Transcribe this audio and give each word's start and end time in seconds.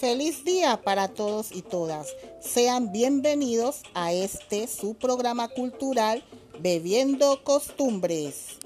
Feliz 0.00 0.46
día 0.46 0.80
para 0.82 1.08
todos 1.08 1.52
y 1.52 1.60
todas. 1.60 2.16
Sean 2.40 2.90
bienvenidos 2.90 3.82
a 3.92 4.14
este 4.14 4.66
su 4.66 4.94
programa 4.94 5.48
cultural 5.48 6.24
Bebiendo 6.58 7.44
Costumbres. 7.44 8.56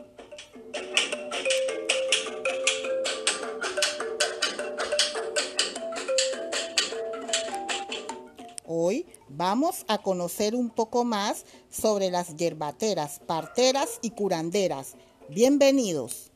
Hoy 8.64 9.05
vamos 9.29 9.85
a 9.89 9.98
conocer 9.98 10.55
un 10.55 10.71
poco 10.71 11.03
más 11.03 11.46
sobre 11.69 12.12
las 12.12 12.37
yerbateras, 12.37 13.19
parteras 13.19 13.99
y 14.03 14.11
curanderas. 14.11 14.94
Bienvenidos. 15.30 16.30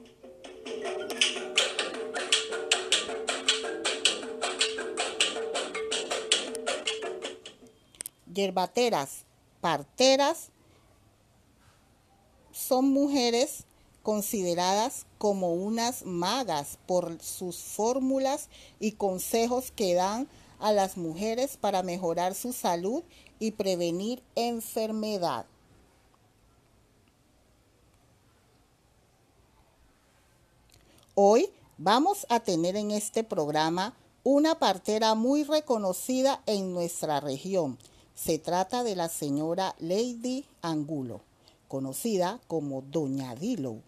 Yerbateras, 8.33 9.25
parteras 9.61 10.51
son 12.53 12.91
mujeres 12.91 13.65
consideradas 14.03 15.07
como 15.19 15.53
unas 15.53 16.05
magas 16.05 16.79
por 16.87 17.21
sus 17.23 17.57
fórmulas 17.57 18.49
y 18.81 18.93
consejos 18.93 19.71
que 19.71 19.95
dan 19.95 20.29
a 20.59 20.73
las 20.73 20.97
mujeres 20.97 21.57
para 21.57 21.83
mejorar 21.83 22.35
su 22.35 22.53
salud 22.53 23.03
y 23.39 23.53
prevenir 23.53 24.23
enfermedad. 24.35 25.47
Hoy 31.15 31.51
vamos 31.79 32.27
a 32.29 32.41
tener 32.41 32.77
en 32.77 32.91
este 32.91 33.25
programa 33.25 33.95
una 34.23 34.59
partera 34.59 35.15
muy 35.15 35.45
reconocida 35.45 36.43
en 36.47 36.73
nuestra 36.73 37.21
región. 37.21 37.79
Se 38.21 38.41
trata 38.41 38.83
de 38.83 38.97
la 38.97 39.09
señora 39.09 39.77
Lady 39.79 40.45
Angulo, 40.61 41.21
conocida 41.69 42.41
como 42.49 42.83
Doña 42.83 43.37
Dilo, 43.37 43.81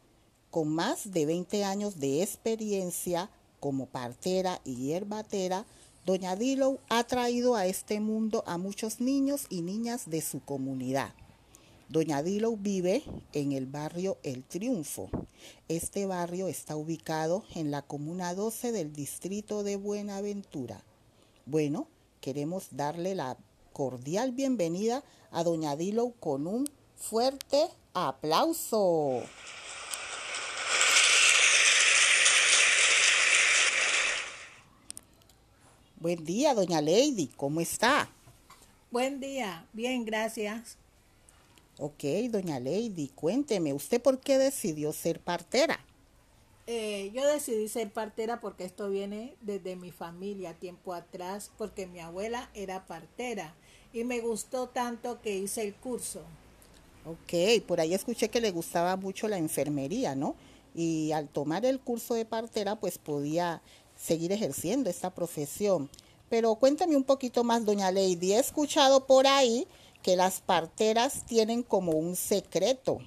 con 0.52 0.68
más 0.68 1.10
de 1.10 1.26
20 1.26 1.64
años 1.64 1.98
de 1.98 2.22
experiencia 2.22 3.28
como 3.58 3.86
partera 3.86 4.60
y 4.64 4.92
herbatera 4.92 5.66
Doña 6.06 6.36
Dillow 6.36 6.78
ha 6.88 7.02
traído 7.04 7.56
a 7.56 7.66
este 7.66 7.98
mundo 7.98 8.44
a 8.46 8.56
muchos 8.56 9.00
niños 9.00 9.46
y 9.50 9.62
niñas 9.62 10.08
de 10.08 10.20
su 10.20 10.40
comunidad. 10.40 11.12
Doña 11.88 12.22
Dillow 12.22 12.56
vive 12.56 13.02
en 13.32 13.50
el 13.50 13.66
barrio 13.66 14.16
El 14.22 14.44
Triunfo. 14.44 15.10
Este 15.66 16.06
barrio 16.06 16.46
está 16.46 16.76
ubicado 16.76 17.42
en 17.56 17.72
la 17.72 17.82
comuna 17.82 18.34
12 18.34 18.70
del 18.70 18.92
distrito 18.92 19.64
de 19.64 19.74
Buenaventura. 19.74 20.84
Bueno, 21.46 21.88
queremos 22.20 22.68
darle 22.70 23.16
la 23.16 23.36
cordial 23.72 24.32
bienvenida 24.32 25.02
a 25.30 25.44
Doña 25.44 25.76
Dillow 25.76 26.14
con 26.20 26.46
un 26.46 26.68
fuerte 26.96 27.68
aplauso. 27.94 29.22
Buen 35.96 36.24
día, 36.24 36.54
doña 36.54 36.80
Lady, 36.80 37.28
¿cómo 37.36 37.60
está? 37.60 38.10
Buen 38.90 39.20
día, 39.20 39.66
bien, 39.72 40.04
gracias. 40.04 40.78
Ok, 41.78 42.04
doña 42.30 42.58
Lady, 42.58 43.08
cuénteme, 43.14 43.72
¿usted 43.72 44.00
por 44.00 44.18
qué 44.18 44.38
decidió 44.38 44.92
ser 44.92 45.20
partera? 45.20 45.78
Eh, 46.66 47.10
yo 47.12 47.26
decidí 47.26 47.68
ser 47.68 47.90
partera 47.90 48.40
porque 48.40 48.64
esto 48.64 48.88
viene 48.90 49.34
desde 49.40 49.76
mi 49.76 49.90
familia 49.90 50.54
tiempo 50.54 50.94
atrás, 50.94 51.50
porque 51.58 51.86
mi 51.86 52.00
abuela 52.00 52.48
era 52.54 52.86
partera 52.86 53.54
y 53.92 54.04
me 54.04 54.20
gustó 54.20 54.68
tanto 54.68 55.20
que 55.20 55.36
hice 55.36 55.62
el 55.62 55.74
curso. 55.74 56.22
Ok, 57.04 57.64
por 57.66 57.80
ahí 57.80 57.94
escuché 57.94 58.28
que 58.28 58.40
le 58.40 58.50
gustaba 58.50 58.96
mucho 58.96 59.26
la 59.26 59.38
enfermería, 59.38 60.14
¿no? 60.14 60.34
Y 60.74 61.12
al 61.12 61.28
tomar 61.28 61.64
el 61.64 61.80
curso 61.80 62.14
de 62.14 62.24
partera, 62.24 62.76
pues 62.76 62.98
podía 62.98 63.62
seguir 63.96 64.32
ejerciendo 64.32 64.90
esta 64.90 65.14
profesión. 65.14 65.90
Pero 66.28 66.54
cuéntame 66.54 66.96
un 66.96 67.04
poquito 67.04 67.42
más, 67.42 67.64
doña 67.64 67.90
Lady. 67.90 68.34
He 68.34 68.38
escuchado 68.38 69.06
por 69.06 69.26
ahí 69.26 69.66
que 70.02 70.16
las 70.16 70.40
parteras 70.40 71.24
tienen 71.26 71.62
como 71.62 71.92
un 71.92 72.16
secreto, 72.16 72.98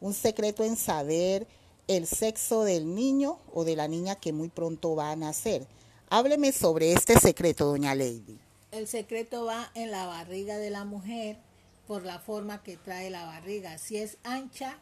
un 0.00 0.12
secreto 0.12 0.62
en 0.64 0.76
saber 0.76 1.46
el 1.88 2.06
sexo 2.06 2.62
del 2.64 2.94
niño 2.94 3.38
o 3.52 3.64
de 3.64 3.76
la 3.76 3.88
niña 3.88 4.14
que 4.14 4.32
muy 4.32 4.48
pronto 4.48 4.94
va 4.94 5.10
a 5.10 5.16
nacer. 5.16 5.66
Hábleme 6.08 6.52
sobre 6.52 6.92
este 6.92 7.18
secreto, 7.18 7.66
doña 7.66 7.94
Lady. 7.94 8.38
El 8.72 8.86
secreto 8.86 9.44
va 9.44 9.70
en 9.74 9.90
la 9.90 10.06
barriga 10.06 10.58
de 10.58 10.70
la 10.70 10.84
mujer 10.84 11.38
por 11.86 12.04
la 12.04 12.18
forma 12.18 12.62
que 12.62 12.76
trae 12.76 13.10
la 13.10 13.24
barriga. 13.24 13.78
Si 13.78 13.96
es 13.96 14.18
ancha, 14.22 14.78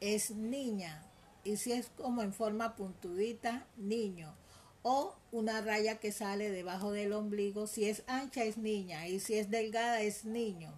es 0.00 0.32
niña. 0.32 1.04
Y 1.44 1.56
si 1.56 1.72
es 1.72 1.90
como 1.96 2.22
en 2.22 2.32
forma 2.32 2.74
puntudita, 2.76 3.66
niño 3.76 4.34
o 4.82 5.14
una 5.32 5.60
raya 5.60 5.98
que 5.98 6.12
sale 6.12 6.50
debajo 6.50 6.92
del 6.92 7.12
ombligo. 7.12 7.66
Si 7.66 7.84
es 7.84 8.02
ancha 8.06 8.44
es 8.44 8.56
niña 8.56 9.08
y 9.08 9.20
si 9.20 9.34
es 9.34 9.50
delgada 9.50 10.00
es 10.00 10.24
niño. 10.24 10.72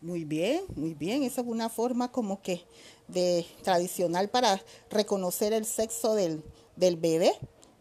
Muy 0.00 0.24
bien, 0.24 0.64
muy 0.74 0.94
bien. 0.94 1.22
Esa 1.22 1.40
es 1.40 1.46
una 1.46 1.68
forma 1.68 2.12
como 2.12 2.42
que 2.42 2.62
de 3.08 3.46
tradicional 3.62 4.28
para 4.28 4.62
reconocer 4.90 5.52
el 5.52 5.64
sexo 5.64 6.14
del, 6.14 6.42
del 6.76 6.96
bebé. 6.96 7.32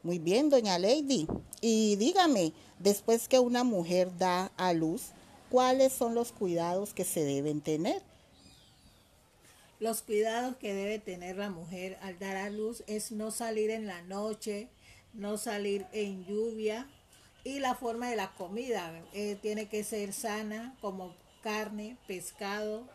Muy 0.06 0.20
bien, 0.20 0.52
doña 0.52 0.78
Lady. 0.78 1.26
Y 1.62 1.96
dígame, 1.96 2.54
después 2.78 3.28
que 3.28 3.40
una 3.40 3.64
mujer 3.64 4.16
da 4.20 4.52
a 4.56 4.72
luz, 4.72 5.14
¿cuáles 5.50 5.94
son 5.94 6.14
los 6.14 6.32
cuidados 6.32 6.94
que 6.94 7.04
se 7.04 7.24
deben 7.24 7.60
tener? 7.60 8.04
Los 9.80 10.04
cuidados 10.04 10.58
que 10.58 10.76
debe 10.76 11.00
tener 11.00 11.38
la 11.38 11.50
mujer 11.50 11.98
al 12.04 12.20
dar 12.20 12.38
a 12.38 12.52
luz 12.52 12.84
es 12.86 13.12
no 13.12 13.32
salir 13.32 13.72
en 13.72 13.88
la 13.88 14.04
noche, 14.04 14.70
no 15.16 15.40
salir 15.40 15.88
en 15.92 16.24
lluvia 16.28 16.88
y 17.44 17.58
la 17.58 17.74
forma 17.74 18.08
de 18.08 18.16
la 18.16 18.36
comida 18.36 19.04
eh, 19.12 19.40
tiene 19.42 19.70
que 19.70 19.84
ser 19.84 20.14
sana 20.14 20.78
como 20.82 21.16
carne, 21.42 21.98
pescado 22.06 22.88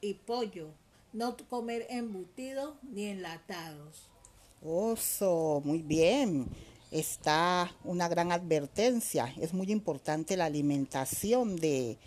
y 0.00 0.14
pollo. 0.14 0.72
No 1.12 1.36
comer 1.48 1.86
embutidos 1.90 2.74
ni 2.82 3.04
enlatados. 3.04 4.10
Oso, 4.62 5.62
muy 5.64 5.82
bien. 5.82 6.46
Está 6.90 7.74
una 7.84 8.08
gran 8.08 8.32
advertencia. 8.32 9.32
Es 9.40 9.54
muy 9.54 9.70
importante 9.70 10.36
la 10.36 10.46
alimentación 10.46 11.56
de, 11.56 11.98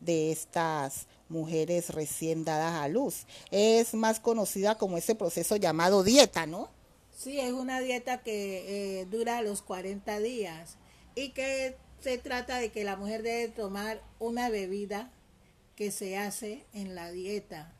de 0.00 0.32
estas 0.32 1.06
mujeres 1.28 1.90
recién 1.90 2.44
dadas 2.44 2.74
a 2.74 2.88
luz. 2.88 3.26
Es 3.50 3.94
más 3.94 4.20
conocida 4.20 4.76
como 4.76 4.96
ese 4.96 5.14
proceso 5.14 5.56
llamado 5.56 6.02
dieta, 6.02 6.46
¿no? 6.46 6.70
Sí, 7.14 7.40
es 7.40 7.52
una 7.52 7.80
dieta 7.80 8.22
que 8.22 9.00
eh, 9.00 9.06
dura 9.06 9.42
los 9.42 9.60
40 9.60 10.20
días 10.20 10.78
y 11.14 11.30
que 11.30 11.76
se 12.00 12.16
trata 12.16 12.58
de 12.58 12.70
que 12.70 12.84
la 12.84 12.96
mujer 12.96 13.22
debe 13.22 13.48
tomar 13.48 14.02
una 14.20 14.48
bebida 14.50 15.10
que 15.74 15.90
se 15.90 16.16
hace 16.16 16.64
en 16.72 16.94
la 16.94 17.10
dieta, 17.10 17.72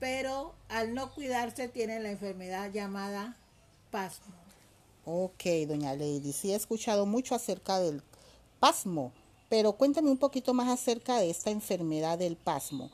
pero 0.00 0.54
al 0.68 0.94
no 0.94 1.14
cuidarse 1.14 1.68
tiene 1.68 1.98
la 1.98 2.10
enfermedad 2.10 2.70
llamada 2.72 3.38
pasmo. 3.94 4.34
Ok, 5.04 5.44
doña 5.68 5.94
Lady, 5.94 6.32
sí 6.32 6.50
he 6.50 6.56
escuchado 6.56 7.06
mucho 7.06 7.36
acerca 7.36 7.78
del 7.78 8.02
pasmo, 8.58 9.12
pero 9.48 9.74
cuéntame 9.74 10.10
un 10.10 10.18
poquito 10.18 10.52
más 10.52 10.68
acerca 10.68 11.20
de 11.20 11.30
esta 11.30 11.50
enfermedad 11.50 12.18
del 12.18 12.34
pasmo. 12.34 12.90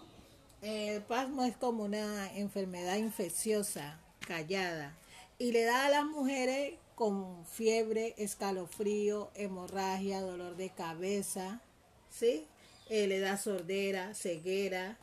El 0.60 1.00
pasmo 1.00 1.42
es 1.44 1.56
como 1.56 1.84
una 1.84 2.30
enfermedad 2.36 2.96
infecciosa, 2.96 3.98
callada 4.28 4.94
y 5.38 5.52
le 5.52 5.62
da 5.62 5.86
a 5.86 5.88
las 5.88 6.04
mujeres 6.04 6.74
con 6.96 7.46
fiebre, 7.46 8.14
escalofrío, 8.18 9.30
hemorragia, 9.34 10.20
dolor 10.20 10.56
de 10.56 10.68
cabeza, 10.68 11.62
¿sí? 12.10 12.46
Eh, 12.90 13.06
le 13.06 13.20
da 13.20 13.38
sordera, 13.38 14.12
ceguera 14.14 14.98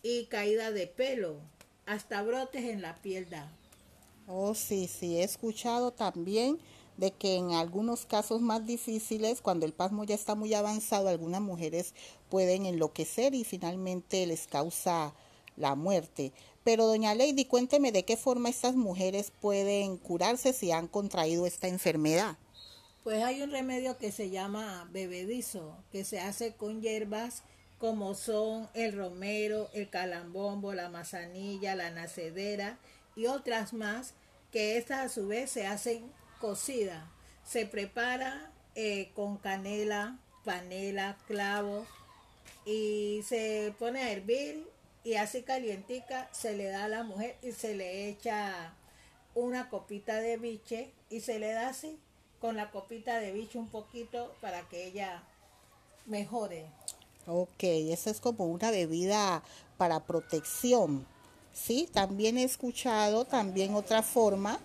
y 0.00 0.26
caída 0.26 0.70
de 0.70 0.86
pelo, 0.86 1.40
hasta 1.86 2.22
brotes 2.22 2.62
en 2.66 2.82
la 2.82 2.94
piel 2.94 3.28
da. 3.28 3.50
Oh, 4.26 4.54
sí, 4.54 4.88
sí, 4.88 5.18
he 5.18 5.22
escuchado 5.22 5.92
también 5.92 6.58
de 6.96 7.10
que 7.10 7.36
en 7.36 7.52
algunos 7.52 8.06
casos 8.06 8.40
más 8.40 8.66
difíciles, 8.66 9.42
cuando 9.42 9.66
el 9.66 9.74
pasmo 9.74 10.04
ya 10.04 10.14
está 10.14 10.34
muy 10.34 10.54
avanzado, 10.54 11.08
algunas 11.08 11.42
mujeres 11.42 11.94
pueden 12.30 12.64
enloquecer 12.64 13.34
y 13.34 13.44
finalmente 13.44 14.26
les 14.26 14.46
causa 14.46 15.12
la 15.56 15.74
muerte. 15.74 16.32
Pero 16.62 16.86
doña 16.86 17.14
Lady, 17.14 17.44
cuénteme 17.44 17.92
de 17.92 18.04
qué 18.04 18.16
forma 18.16 18.48
estas 18.48 18.76
mujeres 18.76 19.30
pueden 19.40 19.98
curarse 19.98 20.54
si 20.54 20.72
han 20.72 20.88
contraído 20.88 21.44
esta 21.44 21.68
enfermedad. 21.68 22.38
Pues 23.02 23.22
hay 23.22 23.42
un 23.42 23.50
remedio 23.50 23.98
que 23.98 24.10
se 24.10 24.30
llama 24.30 24.88
bebedizo, 24.90 25.76
que 25.92 26.04
se 26.04 26.20
hace 26.20 26.54
con 26.54 26.80
hierbas 26.80 27.42
como 27.78 28.14
son 28.14 28.66
el 28.72 28.96
romero, 28.96 29.68
el 29.74 29.90
calambombo, 29.90 30.72
la 30.72 30.88
manzanilla, 30.88 31.74
la 31.74 31.90
nacedera 31.90 32.78
y 33.16 33.26
otras 33.26 33.72
más, 33.72 34.14
que 34.50 34.76
estas 34.76 34.98
a 35.00 35.08
su 35.08 35.26
vez 35.26 35.50
se 35.50 35.66
hacen 35.66 36.12
cocidas. 36.40 37.04
Se 37.44 37.66
prepara 37.66 38.52
eh, 38.74 39.10
con 39.14 39.36
canela, 39.36 40.18
panela, 40.44 41.16
clavo 41.26 41.86
y 42.64 43.22
se 43.26 43.74
pone 43.78 44.02
a 44.02 44.12
hervir 44.12 44.68
y 45.02 45.14
así 45.14 45.42
calientica 45.42 46.28
se 46.32 46.56
le 46.56 46.66
da 46.66 46.84
a 46.84 46.88
la 46.88 47.02
mujer 47.02 47.36
y 47.42 47.52
se 47.52 47.74
le 47.74 48.08
echa 48.08 48.74
una 49.34 49.68
copita 49.68 50.16
de 50.16 50.36
biche 50.36 50.92
y 51.10 51.20
se 51.20 51.38
le 51.38 51.52
da 51.52 51.68
así 51.68 51.98
con 52.40 52.56
la 52.56 52.70
copita 52.70 53.18
de 53.18 53.32
biche 53.32 53.58
un 53.58 53.68
poquito 53.68 54.34
para 54.40 54.68
que 54.68 54.86
ella 54.86 55.22
mejore. 56.06 56.66
Ok, 57.26 57.62
esa 57.62 58.10
es 58.10 58.20
como 58.20 58.46
una 58.46 58.70
bebida 58.70 59.42
para 59.78 60.04
protección. 60.04 61.06
Sí, 61.54 61.88
también 61.92 62.36
he 62.36 62.44
escuchado 62.44 63.24
también 63.24 63.74
otra 63.74 64.02
forma 64.02 64.58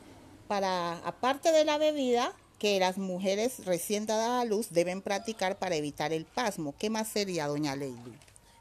para, 0.48 0.98
aparte 1.08 1.52
de 1.52 1.64
la 1.64 1.78
bebida, 1.78 2.34
que 2.58 2.80
las 2.80 2.98
mujeres 2.98 3.64
recién 3.66 4.06
dadas 4.06 4.42
a 4.42 4.46
luz 4.46 4.72
deben 4.72 5.02
practicar 5.02 5.58
para 5.58 5.76
evitar 5.76 6.12
el 6.12 6.26
pasmo. 6.26 6.76
¿Qué 6.78 6.90
más 6.90 7.08
sería, 7.08 7.48
doña 7.48 7.76
Lady? 7.76 8.18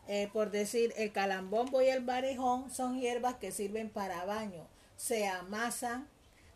Eh, 0.07 0.29
por 0.33 0.51
decir, 0.51 0.95
el 0.97 1.11
calambombo 1.11 1.83
y 1.83 1.89
el 1.89 2.05
barejón 2.05 2.71
son 2.71 3.01
hierbas 3.01 3.35
que 3.35 3.51
sirven 3.51 3.91
para 3.91 4.25
baño. 4.25 4.67
Se 4.97 5.27
amasan 5.27 6.07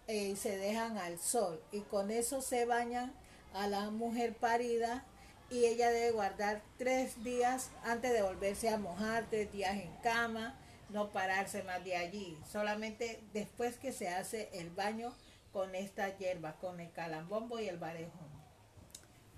eh, 0.07 0.31
y 0.33 0.37
se 0.37 0.57
dejan 0.57 0.99
al 0.99 1.19
sol. 1.19 1.61
Y 1.73 1.81
con 1.81 2.11
eso 2.11 2.43
se 2.43 2.65
bañan 2.65 3.13
a 3.55 3.67
la 3.67 3.91
mujer 3.91 4.35
parida 4.35 5.05
y 5.51 5.67
ella 5.67 5.91
debe 5.91 6.13
guardar 6.13 6.63
tres 6.79 7.23
días 7.25 7.71
antes 7.85 8.13
de 8.13 8.23
volverse 8.23 8.69
a 8.69 8.79
mojar, 8.79 9.27
tres 9.29 9.53
días 9.53 9.75
en 9.75 9.91
cama, 10.03 10.59
no 10.93 11.11
pararse 11.11 11.63
más 11.63 11.85
de 11.85 11.97
allí. 11.97 12.39
Solamente 12.51 13.23
después 13.33 13.77
que 13.77 13.93
se 13.93 14.09
hace 14.09 14.51
el 14.53 14.71
baño 14.71 15.13
con 15.53 15.75
esta 15.75 16.17
hierba, 16.17 16.57
con 16.61 16.81
el 16.81 16.91
calambombo 16.93 17.59
y 17.59 17.69
el 17.69 17.79
barejón. 17.79 18.31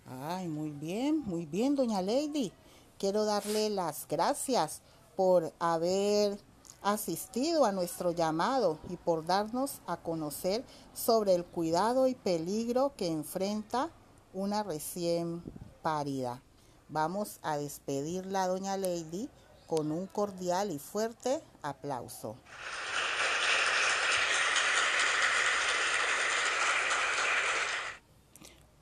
Ay, 0.06 0.49
muy 0.49 0.71
bien, 0.71 1.19
muy 1.21 1.47
bien, 1.47 1.75
doña 1.75 2.03
Lady. 2.03 2.53
Quiero 2.99 3.25
darle 3.25 3.71
las 3.71 4.06
gracias 4.06 4.83
por 5.17 5.53
haber 5.59 6.39
asistido 6.83 7.65
a 7.65 7.73
nuestro 7.73 8.11
llamado 8.11 8.79
y 8.91 8.97
por 8.97 9.25
darnos 9.25 9.81
a 9.87 9.97
conocer 9.97 10.65
sobre 10.93 11.35
el 11.35 11.45
cuidado 11.45 12.07
y 12.07 12.15
peligro 12.15 12.93
que 12.97 13.09
enfrenta 13.09 13.91
una 14.35 14.62
recién 14.62 15.43
parida. 15.83 16.43
Vamos 16.91 17.39
a 17.43 17.57
despedirla, 17.57 18.47
doña 18.47 18.77
Lady, 18.77 19.31
con 19.66 19.90
un 19.93 20.06
cordial 20.06 20.70
y 20.70 20.78
fuerte 20.78 21.40
aplauso. 21.62 22.37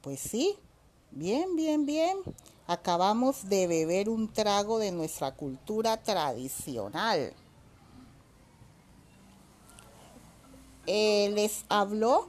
Pues 0.03 0.21
sí, 0.21 0.59
bien, 1.13 1.55
bien, 1.55 1.87
bien. 1.87 2.19
Acabamos 2.67 3.49
de 3.49 3.67
beber 3.67 4.09
un 4.09 4.33
trago 4.33 4.79
de 4.79 4.91
nuestra 4.91 5.33
cultura 5.33 6.03
tradicional. 6.03 7.33
Eh, 10.87 11.31
les 11.35 11.65
habló 11.69 12.29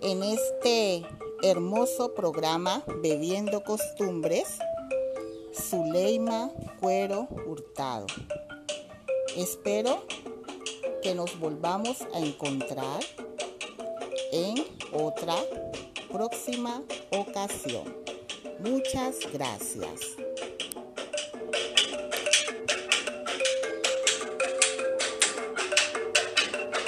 en 0.00 0.22
este 0.22 1.06
hermoso 1.42 2.14
programa 2.14 2.82
Bebiendo 3.02 3.62
Costumbres 3.62 4.58
Zuleima 5.60 6.50
Cuero 6.80 7.28
Hurtado. 7.46 8.06
Espero 9.36 10.04
que 11.02 11.14
nos 11.14 11.38
volvamos 11.38 12.02
a 12.14 12.18
encontrar 12.18 13.00
en 14.32 14.64
otra 14.92 15.34
próxima 16.10 16.82
ocasión. 17.10 17.96
Muchas 18.60 19.18
gracias. 19.32 20.25